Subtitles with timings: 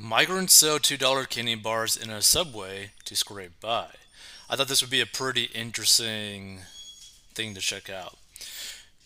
[0.00, 3.88] Migrants sell $2 candy bars in a subway to scrape by.
[4.48, 6.60] I thought this would be a pretty interesting
[7.34, 8.16] thing to check out.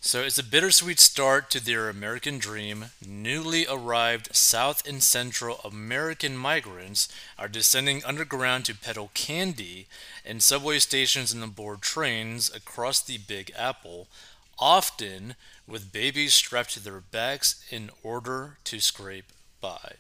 [0.03, 2.87] So it's a bittersweet start to their American dream.
[3.07, 9.87] Newly arrived South and Central American migrants are descending underground to peddle candy
[10.27, 14.09] in subway stations and aboard trains across the Big Apple,
[14.59, 15.37] often
[15.67, 19.95] with babies strapped to their backs in order to scrape by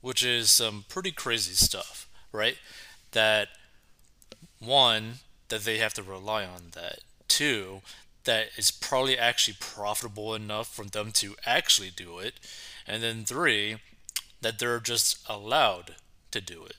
[0.00, 2.56] which is some pretty crazy stuff, right?
[3.12, 3.48] That
[4.60, 5.14] one,
[5.48, 7.00] that they have to rely on that.
[7.26, 7.82] Two,
[8.24, 12.34] that it's probably actually profitable enough for them to actually do it.
[12.86, 13.76] And then three,
[14.40, 15.96] that they're just allowed
[16.30, 16.76] to do it.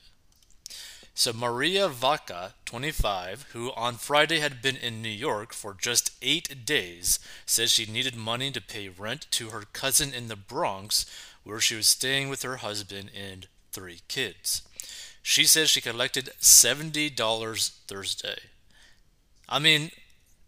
[1.14, 6.64] So Maria Vaca, 25, who on Friday had been in New York for just eight
[6.64, 11.04] days, says she needed money to pay rent to her cousin in the Bronx
[11.44, 14.62] where she was staying with her husband and three kids.
[15.22, 18.38] She says she collected $70 Thursday.
[19.48, 19.90] I mean,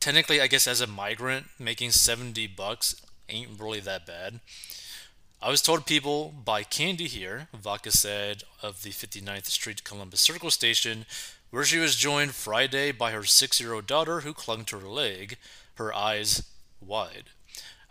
[0.00, 2.97] technically, I guess as a migrant, making 70 bucks
[3.28, 4.41] ain't really that bad.
[5.41, 10.53] I was told people buy candy here, Vaca said of the 59th Street Columbus Circle
[10.53, 11.05] station,
[11.50, 14.88] where she was joined Friday by her six year old daughter who clung to her
[14.88, 15.36] leg,
[15.75, 16.44] her eyes
[16.81, 17.25] wide.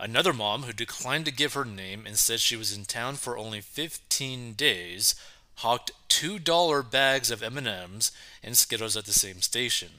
[0.02, 3.38] Another mom who declined to give her name and said she was in town for
[3.38, 5.14] only 15 days
[5.58, 8.12] hawked $2 bags of M&Ms
[8.44, 9.90] and Skittles at the same station,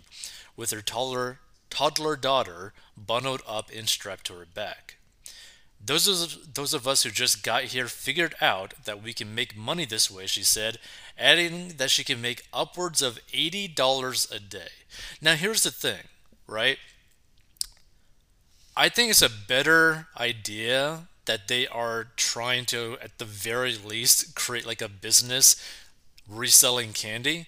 [0.56, 1.38] with her toddler,
[1.70, 4.96] toddler daughter bundled up and strapped to her back.
[5.84, 9.56] Those of, those of us who just got here figured out that we can make
[9.56, 10.78] money this way, she said,
[11.16, 14.68] adding that she can make upwards of $80 a day.
[15.20, 16.08] Now, here's the thing,
[16.48, 16.78] right?
[18.76, 24.34] I think it's a better idea that they are trying to, at the very least,
[24.34, 25.56] create like a business
[26.28, 27.46] reselling candy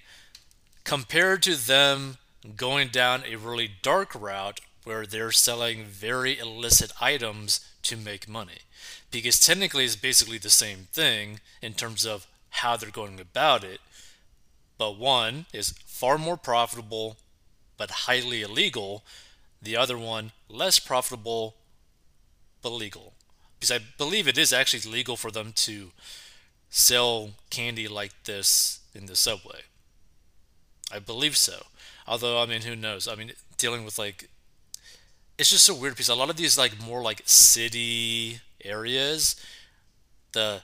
[0.84, 2.18] compared to them
[2.56, 8.58] going down a really dark route where they're selling very illicit items to make money.
[9.10, 13.80] Because technically, it's basically the same thing in terms of how they're going about it.
[14.76, 17.16] But one is far more profitable
[17.78, 19.04] but highly illegal
[19.64, 21.56] the other one, less profitable,
[22.62, 23.14] but legal.
[23.58, 25.90] Because I believe it is actually legal for them to
[26.70, 29.60] sell candy like this in the subway.
[30.92, 31.66] I believe so.
[32.06, 33.08] Although, I mean, who knows?
[33.08, 34.28] I mean, dealing with like.
[35.36, 39.34] It's just so weird because a lot of these, like, more like city areas,
[40.30, 40.62] the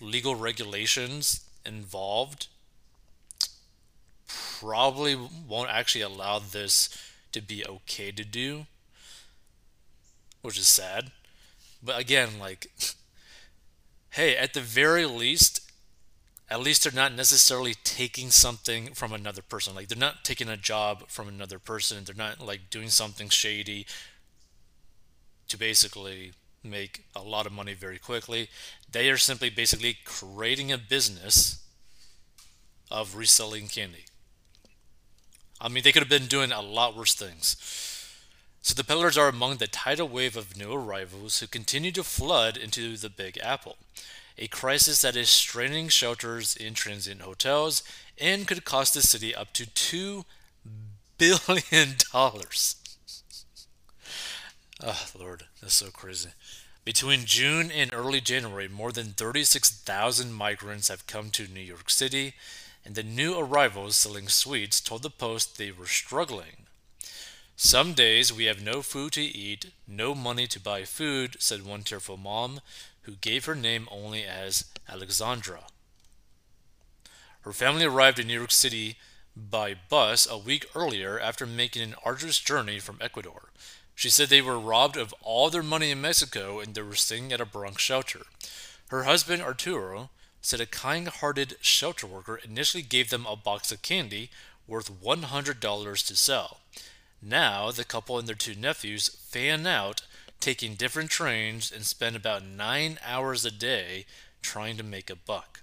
[0.00, 2.48] legal regulations involved
[4.26, 5.16] probably
[5.46, 6.88] won't actually allow this
[7.38, 8.66] to be okay to do,
[10.42, 11.12] which is sad.
[11.82, 12.70] But again, like,
[14.10, 15.70] hey, at the very least,
[16.50, 19.74] at least they're not necessarily taking something from another person.
[19.74, 22.02] Like, they're not taking a job from another person.
[22.04, 23.86] They're not, like, doing something shady
[25.48, 26.32] to basically
[26.64, 28.48] make a lot of money very quickly.
[28.90, 31.62] They are simply basically creating a business
[32.90, 34.06] of reselling candy.
[35.60, 37.56] I mean, they could have been doing a lot worse things.
[38.62, 42.56] So the peddlers are among the tidal wave of new arrivals who continue to flood
[42.56, 43.76] into the Big Apple,
[44.36, 47.82] a crisis that is straining shelters in transient hotels
[48.18, 50.24] and could cost the city up to $2
[51.18, 51.96] billion.
[54.82, 56.30] oh, Lord, that's so crazy.
[56.84, 62.34] Between June and early January, more than 36,000 migrants have come to New York City,
[62.88, 66.64] and the new arrivals selling sweets told the Post they were struggling.
[67.54, 71.82] Some days we have no food to eat, no money to buy food, said one
[71.82, 72.62] tearful mom,
[73.02, 75.64] who gave her name only as Alexandra.
[77.42, 78.96] Her family arrived in New York City
[79.36, 83.50] by bus a week earlier after making an arduous journey from Ecuador.
[83.94, 87.34] She said they were robbed of all their money in Mexico and they were staying
[87.34, 88.22] at a Bronx shelter.
[88.88, 90.08] Her husband, Arturo,
[90.48, 94.30] said a kind hearted shelter worker initially gave them a box of candy
[94.66, 96.60] worth $100 to sell.
[97.20, 100.06] Now, the couple and their two nephews fan out,
[100.40, 104.06] taking different trains, and spend about nine hours a day
[104.40, 105.60] trying to make a buck.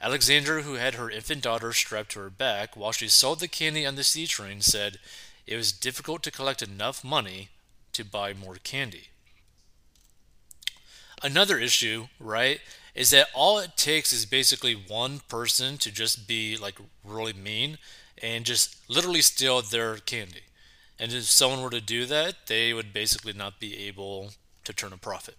[0.00, 3.84] Alexandra, who had her infant daughter strapped to her back while she sold the candy
[3.84, 4.98] on the C train, said
[5.46, 7.50] it was difficult to collect enough money
[7.92, 9.08] to buy more candy.
[11.22, 12.60] Another issue, right,
[12.98, 16.74] is that all it takes is basically one person to just be like
[17.04, 17.78] really mean
[18.20, 20.42] and just literally steal their candy.
[20.98, 24.32] And if someone were to do that, they would basically not be able
[24.64, 25.36] to turn a profit.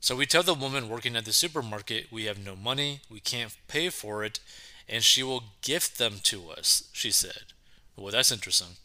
[0.00, 3.54] So we tell the woman working at the supermarket we have no money, we can't
[3.68, 4.40] pay for it,
[4.88, 7.52] and she will gift them to us, she said.
[7.94, 8.76] Well, that's interesting.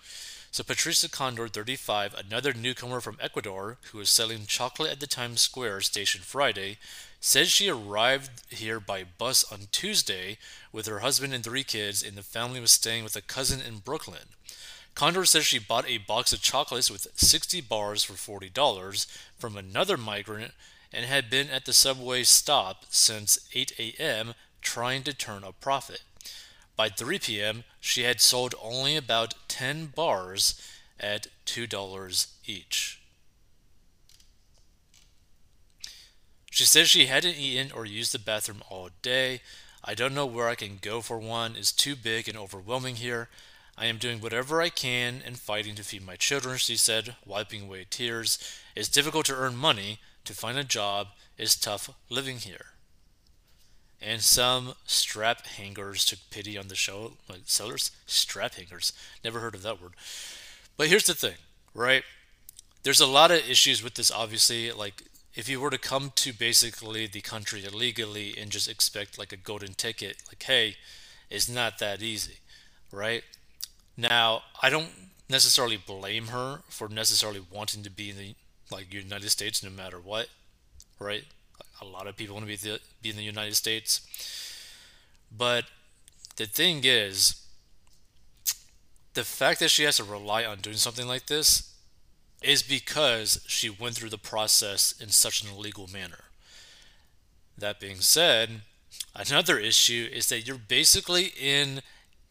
[0.52, 5.42] So Patricia Condor, 35, another newcomer from Ecuador who was selling chocolate at the Times
[5.42, 6.80] Square station Friday,
[7.20, 10.40] says she arrived here by bus on Tuesday
[10.72, 13.78] with her husband and three kids, and the family was staying with a cousin in
[13.78, 14.34] Brooklyn.
[14.96, 19.06] Condor says she bought a box of chocolates with 60 bars for $40
[19.38, 20.54] from another migrant
[20.92, 24.34] and had been at the subway stop since 8 a.m.
[24.62, 26.02] trying to turn a profit.
[26.80, 30.66] By 3 p.m., she had sold only about 10 bars
[30.98, 33.02] at $2 each.
[36.50, 39.42] She says she hadn't eaten or used the bathroom all day.
[39.84, 41.58] I don't know where I can go for one.
[41.58, 43.28] It's too big and overwhelming here.
[43.78, 47.64] I am doing whatever I can and fighting to feed my children, she said, wiping
[47.64, 48.40] away tears.
[48.74, 52.68] It's difficult to earn money, to find a job is tough living here.
[54.02, 57.14] And some strap hangers took pity on the show.
[57.28, 57.92] Like sellers?
[58.06, 58.94] Strap hangers.
[59.24, 59.94] Never heard of that word.
[60.78, 61.36] But here's the thing,
[61.74, 62.04] right?
[62.84, 64.72] There's a lot of issues with this, obviously.
[64.72, 65.04] Like,
[65.36, 69.38] if you were to come to basically the country illegally and just expect like a
[69.38, 70.78] golden ticket, like, hey,
[71.30, 72.38] it's not that easy,
[72.92, 73.24] right?
[73.98, 74.90] Now, I don't
[75.30, 78.36] necessarily blame her for necessarily wanting to be in the
[78.72, 80.30] like United States no matter what,
[81.00, 81.26] right?
[81.82, 84.02] A lot of people want to be the, be in the United States,
[85.36, 85.66] but
[86.36, 87.46] the thing is,
[89.14, 91.74] the fact that she has to rely on doing something like this
[92.42, 96.26] is because she went through the process in such an illegal manner.
[97.58, 98.62] That being said,
[99.14, 101.82] another issue is that you're basically in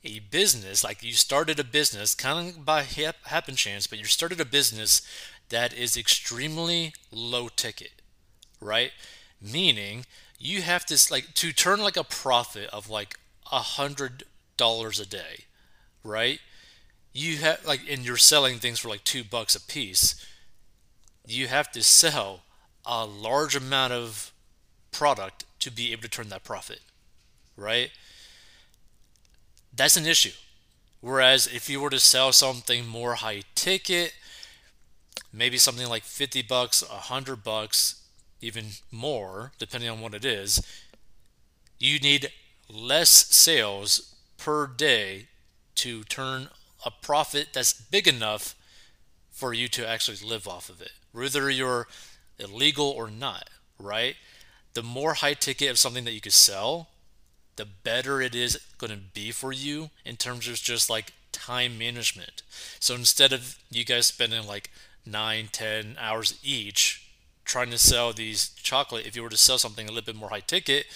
[0.04, 2.84] a business, like you started a business, kind of by
[3.24, 5.02] happen chance, but you started a business
[5.50, 8.00] that is extremely low ticket,
[8.60, 8.92] right?
[9.40, 10.04] Meaning
[10.38, 13.18] you have to like to turn like a profit of like
[13.50, 14.24] a hundred
[14.56, 15.44] dollars a day,
[16.04, 16.40] right?
[17.12, 20.14] You have like and you're selling things for like two bucks a piece.
[21.26, 22.42] You have to sell
[22.86, 24.32] a large amount of
[24.92, 26.80] product to be able to turn that profit,
[27.56, 27.90] right?
[29.74, 30.32] That's an issue.
[31.00, 34.14] Whereas if you were to sell something more high ticket,
[35.32, 37.97] maybe something like 50 bucks, 100 bucks,
[38.40, 40.64] even more, depending on what it is,
[41.78, 42.30] you need
[42.70, 45.28] less sales per day
[45.76, 46.48] to turn
[46.84, 48.54] a profit that's big enough
[49.30, 51.86] for you to actually live off of it, whether you're
[52.38, 53.48] illegal or not,
[53.78, 54.16] right?
[54.74, 56.88] The more high ticket of something that you could sell,
[57.56, 61.78] the better it is going to be for you in terms of just like time
[61.78, 62.42] management.
[62.78, 64.70] So instead of you guys spending like
[65.04, 67.07] nine, ten hours each
[67.48, 69.06] trying to sell these chocolate.
[69.06, 70.86] If you were to sell something a little bit more high ticket,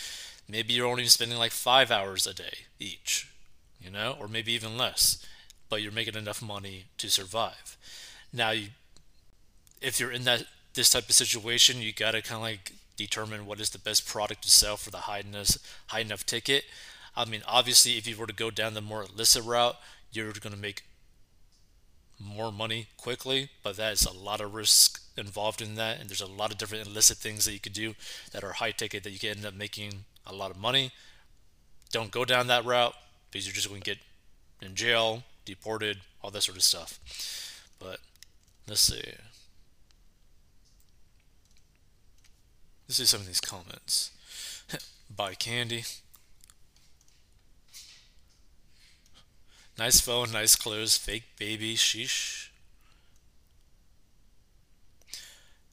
[0.48, 3.28] maybe you're only spending like five hours a day each,
[3.80, 5.24] you know, or maybe even less,
[5.68, 7.76] but you're making enough money to survive.
[8.32, 8.68] Now, you,
[9.80, 10.44] if you're in that
[10.74, 14.06] this type of situation, you got to kind of like determine what is the best
[14.06, 15.56] product to sell for the high enough,
[15.88, 16.64] high enough ticket.
[17.16, 19.76] I mean, obviously, if you were to go down the more illicit route,
[20.12, 20.84] you're to make
[22.22, 26.20] more money quickly, but that is a lot of risk involved in that, and there's
[26.20, 27.94] a lot of different illicit things that you could do
[28.32, 30.92] that are high ticket that you can end up making a lot of money.
[31.90, 32.94] Don't go down that route
[33.30, 33.98] because you're just going to get
[34.60, 36.98] in jail, deported, all that sort of stuff.
[37.78, 37.98] But
[38.68, 39.02] let's see.
[42.88, 44.10] Let's see some of these comments.
[45.16, 45.84] Buy candy.
[49.78, 52.48] Nice phone, nice clothes, fake baby, sheesh.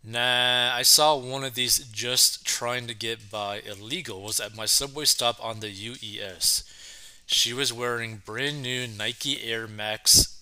[0.03, 4.65] Nah, I saw one of these just trying to get by illegal was at my
[4.65, 6.63] subway stop on the UES.
[7.25, 10.41] She was wearing brand new Nike Air Max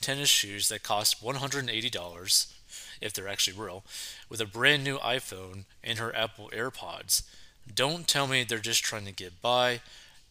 [0.00, 2.52] tennis shoes that cost $180
[3.00, 3.84] if they're actually real,
[4.28, 7.22] with a brand new iPhone and her Apple AirPods.
[7.72, 9.80] Don't tell me they're just trying to get by.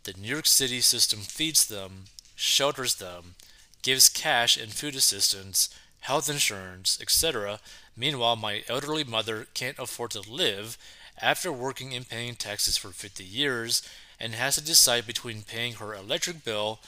[0.05, 3.35] The New York City system feeds them, shelters them,
[3.81, 5.69] gives cash and food assistance,
[6.01, 7.59] health insurance, etc.
[7.95, 10.77] Meanwhile, my elderly mother can't afford to live
[11.21, 13.81] after working and paying taxes for 50 years
[14.19, 16.79] and has to decide between paying her electric bill,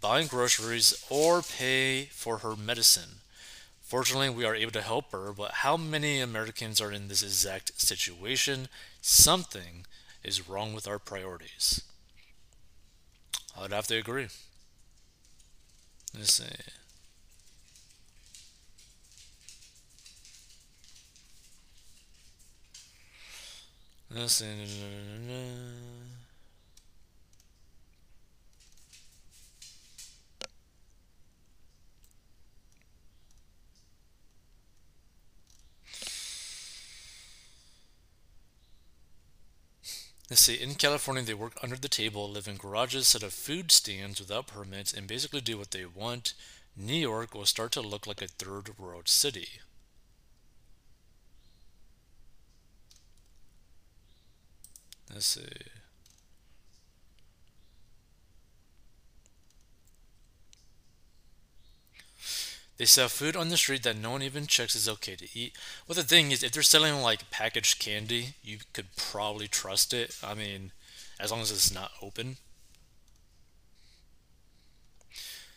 [0.00, 3.20] buying groceries, or pay for her medicine.
[3.82, 7.80] Fortunately, we are able to help her, but how many Americans are in this exact
[7.80, 8.68] situation?
[9.00, 9.86] Something
[10.22, 11.82] is wrong with our priorities.
[13.58, 14.28] I'd have to agree.
[16.16, 16.44] Let's see.
[24.10, 24.54] Let's see.
[40.28, 43.72] Let's see, in California, they work under the table, live in garages, set up food
[43.72, 46.34] stands without permits, and basically do what they want.
[46.76, 49.60] New York will start to look like a third world city.
[55.12, 55.48] Let's see.
[62.76, 65.56] They sell food on the street that no one even checks is okay to eat.
[65.86, 70.16] Well, the thing is, if they're selling like packaged candy, you could probably trust it.
[70.24, 70.72] I mean,
[71.20, 72.36] as long as it's not open.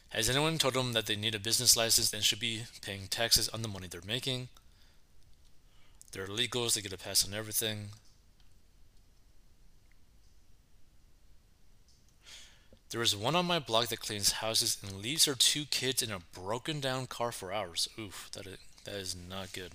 [0.10, 3.50] Has anyone told them that they need a business license and should be paying taxes
[3.50, 4.50] on the money they're making?
[6.12, 7.90] They're illegals, they get a pass on everything.
[12.90, 16.12] There is one on my block that cleans houses and leaves her two kids in
[16.12, 17.88] a broken down car for hours.
[18.00, 19.74] Oof, that is, that is not good.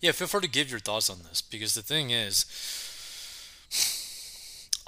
[0.00, 2.44] Yeah, feel free to give your thoughts on this because the thing is,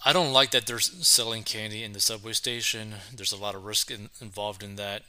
[0.06, 2.94] I don't like that they're selling candy in the subway station.
[3.12, 5.02] There's a lot of risk in, involved in that.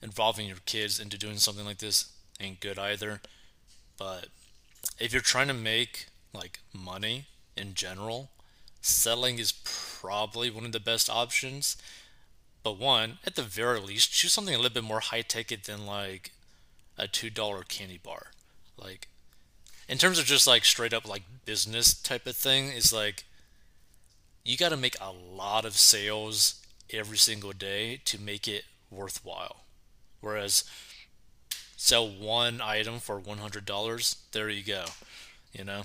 [0.00, 3.20] Involving your kids into doing something like this ain't good either.
[3.98, 4.28] But
[5.00, 7.24] if you're trying to make like money
[7.56, 8.30] in general,
[8.80, 11.76] selling is probably one of the best options.
[12.62, 15.84] But one, at the very least, choose something a little bit more high ticket than
[15.84, 16.30] like
[16.96, 18.28] a two dollar candy bar.
[18.80, 19.08] Like
[19.88, 23.24] in terms of just like straight up like business type of thing, is like
[24.48, 29.64] you got to make a lot of sales every single day to make it worthwhile.
[30.22, 30.64] Whereas
[31.76, 34.86] sell one item for $100, there you go,
[35.52, 35.82] you know.